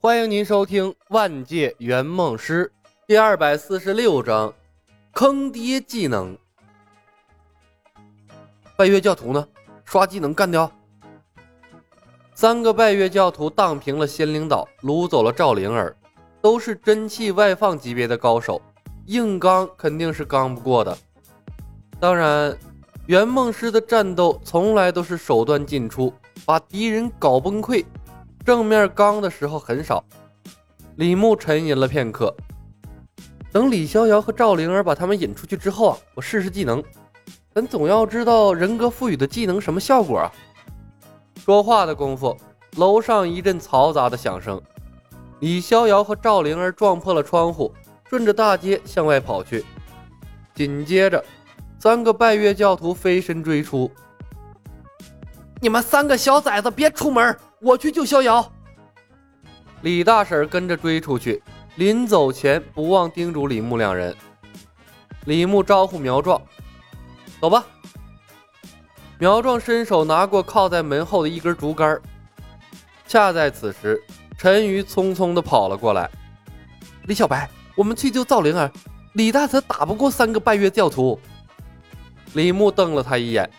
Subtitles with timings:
[0.00, 2.70] 欢迎您收听《万界圆梦师》
[3.08, 4.54] 第二百四十六章：
[5.10, 6.38] 坑爹技能。
[8.76, 9.48] 拜月教徒呢？
[9.84, 10.70] 刷技能干掉！
[12.32, 15.96] 三个拜月教徒荡平了仙灵岛，掳走了赵灵儿，
[16.40, 18.62] 都是真气外放级别的高手，
[19.06, 20.96] 硬刚肯定是刚不过的。
[21.98, 22.56] 当然，
[23.06, 26.14] 圆梦师的战斗从来都是手段尽出，
[26.46, 27.84] 把敌人搞崩溃。
[28.48, 30.02] 正面刚的时候很少。
[30.96, 32.34] 李牧沉吟了片刻，
[33.52, 36.82] 等李逍遥和赵灵儿把他们引出去之后啊，我试试技能。
[37.54, 40.32] 咱总要知道人格赋予的技能什么效果啊！
[41.44, 42.34] 说话的功夫，
[42.76, 44.58] 楼上一阵嘈杂的响声，
[45.40, 47.70] 李逍遥和赵灵儿撞破了窗户，
[48.08, 49.62] 顺着大街向外跑去。
[50.54, 51.22] 紧接着，
[51.78, 53.90] 三个拜月教徒飞身追出。
[55.60, 58.52] 你们三个小崽子别出门，我去救逍遥。
[59.82, 61.42] 李大婶跟着追出去，
[61.76, 64.14] 临走前不忘叮嘱李牧两人。
[65.24, 66.40] 李牧招呼苗壮
[67.40, 67.64] ：“走吧。”
[69.18, 72.00] 苗壮伸手拿过靠在门后的一根竹竿。
[73.06, 74.00] 恰在此时，
[74.36, 76.08] 陈鱼匆匆地跑了过来
[77.06, 78.70] ：“李小白，我们去救赵灵儿。
[79.14, 81.18] 李大婶打不过三个拜月教徒。”
[82.34, 83.50] 李牧瞪了他一眼。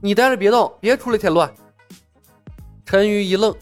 [0.00, 1.52] 你待着别动，别出来添乱。
[2.84, 3.54] 陈鱼一愣，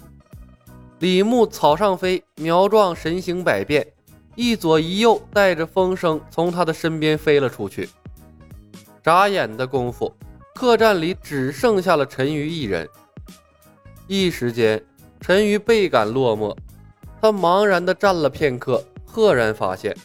[0.99, 3.87] 李牧草上飞，苗壮神形百变，
[4.35, 7.89] 一左一右带着风声从他的身边飞了出去。
[9.03, 10.13] 眨眼的功夫，
[10.55, 12.89] 客栈里只剩下了陈鱼一人。
[14.09, 14.83] 一时间，
[15.21, 16.57] 陈鱼倍感落寞，
[17.21, 19.97] 他茫然地站了片刻，赫然发现，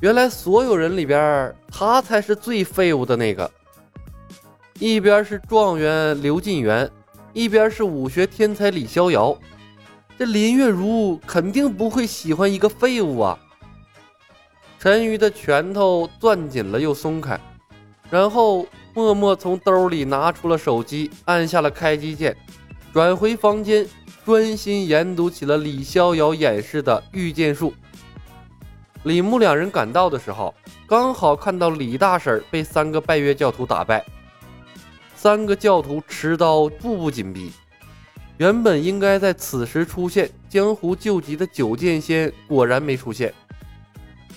[0.00, 3.48] 原来所有人里边，他才是最废物的那个。
[4.78, 6.90] 一边是状元刘进元，
[7.32, 9.36] 一边是武学天才李逍遥，
[10.18, 13.38] 这林月如肯定不会喜欢一个废物啊！
[14.78, 17.38] 陈鱼的拳头攥紧了又松开，
[18.10, 22.36] 然后默默从兜里拿出了手机，按下了开机键，
[22.92, 23.86] 转回房间，
[24.24, 27.72] 专心研读起了李逍遥演示的御剑术。
[29.04, 30.52] 李牧两人赶到的时候，
[30.86, 34.04] 刚好看到李大婶被三个拜月教徒打败。
[35.22, 37.52] 三个教徒持刀，步步紧逼。
[38.38, 43.34] 原本应该在此时出现江湖救急的九剑仙，果然没出现。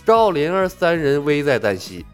[0.05, 2.05] 赵灵儿三人危在旦夕。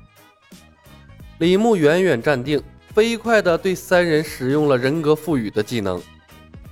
[1.39, 2.61] 李牧远远站定，
[2.93, 5.99] 飞快地对三人使用了人格赋予的技能。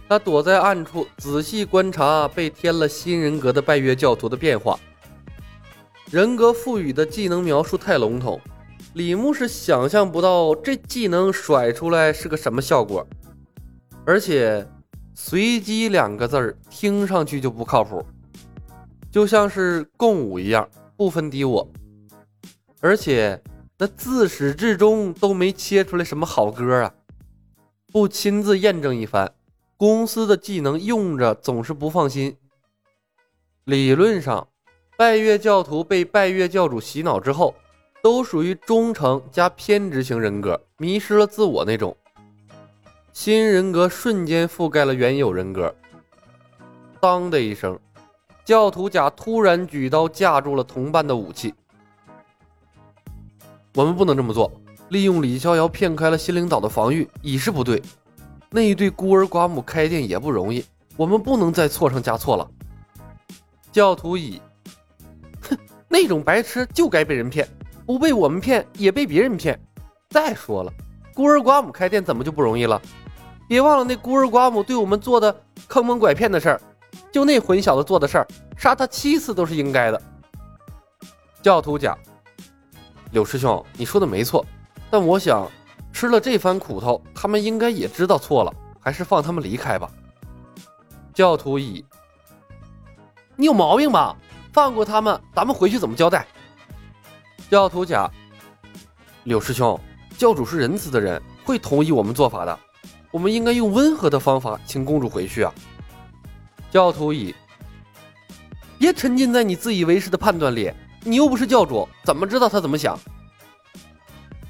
[0.07, 4.80] 他躲在暗处，仔细观察被添了新人格的拜月教徒的变化。
[6.12, 8.40] 人格赋予的技能描述太笼统。
[8.97, 13.06] 李牧是想象不到这技能甩出来是个什么效果，
[14.03, 14.68] 而且
[15.13, 18.03] “随机”两个字儿听上去就不靠谱，
[19.12, 21.72] 就像是共舞一样，不分敌我。
[22.81, 23.40] 而且
[23.78, 26.91] 那自始至终都没切出来什么好歌啊！
[27.94, 29.31] 不亲自验证一番，
[29.78, 32.36] 公司的技能用着总是不放心。
[33.63, 34.47] 理论上，
[34.97, 37.53] 拜月教徒被拜月教主洗脑之后。
[38.02, 41.96] 都属于忠诚加偏执型人格，迷失了自我那种。
[43.12, 45.74] 新人格瞬间覆盖了原有人格。
[47.00, 47.78] 当的一声，
[48.46, 51.53] 教徒甲突然举刀架住了同伴的武器。
[53.74, 54.52] 我们不能这么做，
[54.90, 57.81] 利用李逍遥骗开了新领导的防御已是不对。
[58.50, 60.63] 那一对孤儿寡母开店也不容易，
[60.96, 62.50] 我们不能再错上加错了。
[63.72, 64.41] 教徒乙，
[65.41, 65.57] 哼，
[65.88, 67.47] 那种白痴就该被人骗。
[67.88, 69.58] 不被我们骗，也被别人骗。
[70.09, 70.72] 再说了，
[71.16, 72.80] 孤儿寡母开店怎么就不容易了？
[73.48, 75.34] 别忘了那孤儿寡母对我们做的
[75.70, 76.62] 坑蒙拐骗的事儿，
[77.14, 78.28] 就那混小子做的事儿，
[78.58, 80.02] 杀他七次都是应该的。
[81.42, 81.98] 教徒甲，
[83.12, 84.46] 柳师兄，你说的没错，
[84.92, 85.50] 但我想
[85.94, 89.90] 吃了这番苦头，他们应该也知道错了，还是放他们离开吧。
[91.13, 91.86] 教徒乙，
[93.38, 94.13] 你有毛病吧？
[94.51, 96.28] 放过他们，咱们回去怎么交代？
[97.50, 98.12] 教徒甲，
[99.24, 99.80] 柳师兄，
[100.18, 102.60] 教主是仁慈的人，会同意我们做法的。
[103.10, 105.54] 我们应该用温和的方法请公主回去啊。
[106.70, 107.34] 教徒乙，
[108.78, 110.70] 别沉浸在你自以为是的判断里，
[111.06, 113.00] 你又不是教主，怎么知道他怎么想？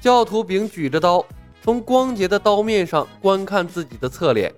[0.00, 1.24] 教徒丙举着刀，
[1.62, 4.52] 从光洁的刀面上观看自己的侧脸，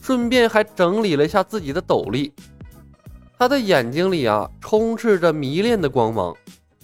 [0.00, 2.32] 顺便还整理了一下自己的斗笠。
[3.38, 6.34] 他的眼睛里啊，充斥着迷恋的光芒。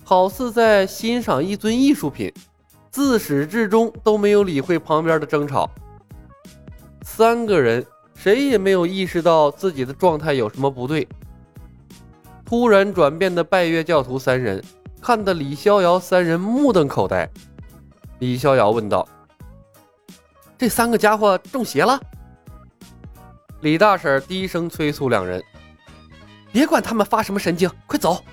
[0.09, 2.33] 好似在欣赏一尊艺术品，
[2.91, 5.69] 自始至终都没有理会旁边的争吵。
[7.03, 7.85] 三个人
[8.15, 11.07] 谁也没有意识到自己的状态有什么不对，
[12.43, 14.65] 突然转变的拜月教徒三人
[14.99, 17.29] 看得李逍遥三人目瞪口呆。
[18.21, 19.07] 李逍遥问道
[20.57, 22.01] ：“这三个家伙中邪了？”
[23.61, 25.45] 李大婶低声催促两人
[26.51, 28.25] ：“别管他们发什么神经，快走！”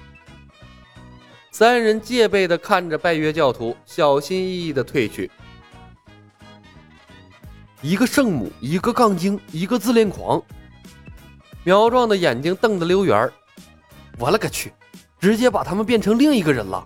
[1.57, 5.31] 三人戒备地看着拜月教徒，小心翼翼地退去。
[7.79, 10.43] 一个圣母，一个杠精，一个自恋狂。
[11.63, 13.33] 苗壮的眼睛瞪得溜圆儿，
[14.19, 14.73] 我勒个去，
[15.17, 16.85] 直接把他们变成另一个人了。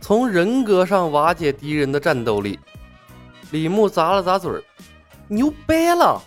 [0.00, 2.58] 从人格上瓦解敌人的战斗力，
[3.52, 4.60] 李牧咂了咂嘴儿，
[5.28, 6.20] 牛掰了。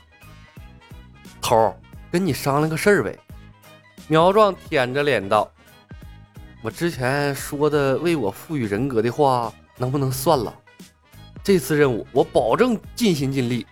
[1.41, 1.75] 头儿，
[2.09, 3.19] 跟你商量个事儿呗。
[4.11, 5.47] 苗壮舔着脸道
[6.63, 10.51] ：“我之前说的为我赋予人格的话，能不能算了？”
[11.43, 13.67] 这次任务我保证尽心尽力，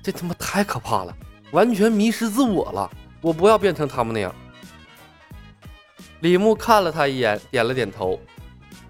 [0.00, 1.12] 这他妈太可怕了，
[1.50, 2.88] 完全迷失自我了。
[3.20, 4.32] 我不要变成他们那样。
[6.20, 8.20] 李牧看了他一眼，点了点头。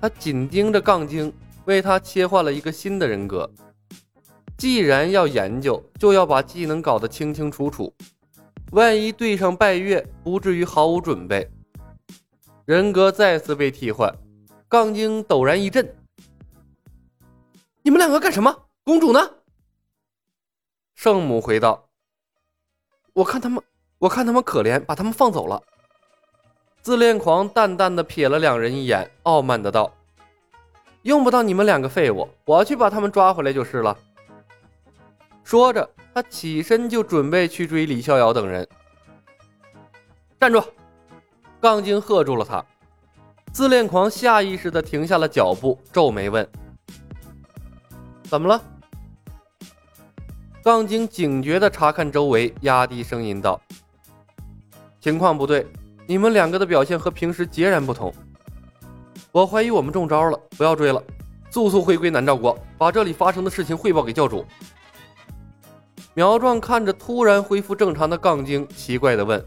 [0.03, 1.33] 他紧盯着杠精，
[1.65, 3.51] 为他切换了一个新的人格。
[4.59, 7.91] 既然要研究，就要把技能搞得清清楚楚，
[8.75, 11.49] 万一对上拜月，不至于毫无准备。
[12.65, 14.13] 人格再次被替换，
[14.69, 15.95] 杠精陡然一震。
[17.83, 18.53] 你们两个干什么？
[18.83, 19.31] 公主呢？
[20.97, 21.89] 圣母回道
[23.15, 23.63] ：“我看他们，
[24.01, 25.63] 我看他们可怜，把他们放走了。”
[26.83, 29.95] 自恋狂淡淡的瞥了两人一眼，傲慢的道
[31.03, 33.97] ：“用不到你们两个废物，我去把他们抓回来就是了。”
[35.45, 38.67] 说着，他起身就准备去追李逍遥等人。
[40.41, 40.63] 站住！
[41.61, 42.65] 杠精喝住了他。
[43.53, 46.49] 自恋狂下意识的停下了脚步，皱眉问。
[48.25, 48.61] 怎么了？
[50.65, 53.61] 杠精警觉地查看周围，压低声音道
[54.99, 55.67] ：“情况不对，
[56.07, 58.13] 你们两个的表现和平时截然不同。
[59.31, 61.03] 我怀疑我们中招了，不要追了，
[61.51, 64.43] 速速回归南诏国，把这里发生的事情汇报给教主。”
[66.15, 69.45] 苗壮看着突然恢复正常的杠精，奇怪地问：“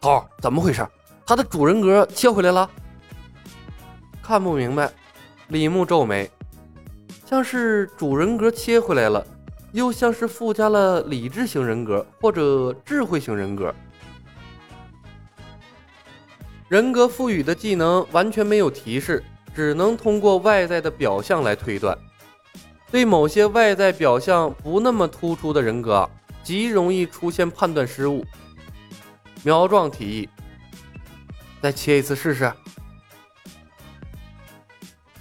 [0.00, 0.86] 头，怎么回事？
[1.26, 2.68] 他的主人格切回来了？”
[4.22, 4.90] 看不明白，
[5.48, 6.30] 李牧皱眉。
[7.26, 9.26] 像是主人格切回来了，
[9.72, 13.74] 又像是附加了理智型人格或者智慧型人格。
[16.68, 19.22] 人格赋予的技能完全没有提示，
[19.54, 21.96] 只能通过外在的表象来推断。
[22.94, 26.08] 对某些外在表象不那么突出的人格，
[26.44, 28.24] 极容易出现判断失误。
[29.42, 30.28] 苗壮提议
[31.60, 32.52] ：“再切一次试试。”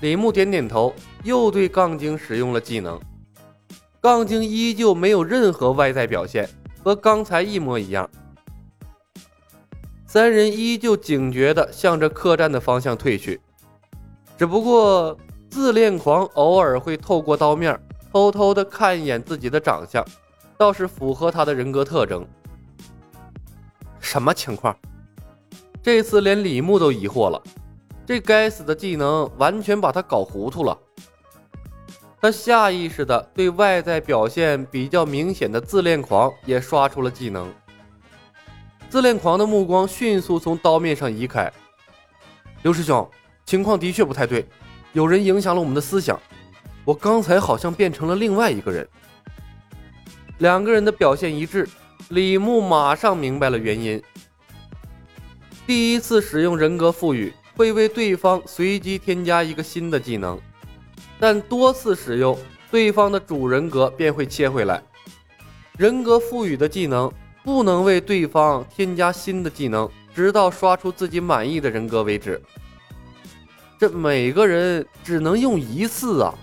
[0.02, 0.94] 李牧点点头。
[1.24, 3.00] 又对杠精使用了技能，
[4.00, 6.48] 杠精依旧没有任何外在表现，
[6.84, 8.08] 和刚才一模一样。
[10.06, 13.42] 三人依旧警觉地向着客栈的方向退去，
[14.38, 15.18] 只不过
[15.54, 17.80] 自恋狂偶尔会透过刀面
[18.12, 20.04] 偷偷地看一眼自己的长相，
[20.58, 22.26] 倒是符合他的人格特征。
[24.00, 24.76] 什么情况？
[25.84, 27.40] 这次连李牧都疑惑了，
[28.04, 30.76] 这该死的技能完全把他搞糊涂了。
[32.20, 37.54] 他下意识的对外在表现比较明显的自恋狂也刷出了技能。
[38.90, 41.52] 自恋狂的目光迅速从刀面上移开。
[42.64, 43.08] 刘师兄，
[43.46, 44.48] 情况的确不太对，
[44.94, 46.20] 有人影响了我们的思想。
[46.86, 48.88] 我刚才好像变成了另外一个人。
[50.40, 51.68] 两个人的表现一致，
[52.10, 54.02] 李牧马上明白了原因。
[55.66, 60.38] 第一次使用人格赋予，会为对方随机添加一个新的技能。
[61.20, 62.38] 但多次使用，
[62.70, 64.84] 对方的主人格便会切回来。
[65.78, 67.10] 人格赋予的技能
[67.44, 72.42] 不能为对方添加新的技能，直到刷出自己满意的人格为止。
[73.84, 76.34] 这每个人只能用一次啊！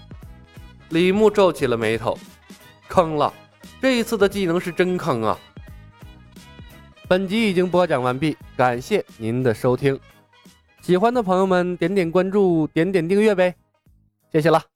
[0.90, 2.18] 李牧皱起了眉头，
[2.87, 3.32] 坑了！
[3.80, 5.38] 这一次的技能是真坑啊！
[7.09, 9.99] 本集已经播讲完毕，感谢您的收听。
[10.82, 13.54] 喜欢的朋友们点点关注，点点订阅呗。
[14.30, 14.70] 谢谢了。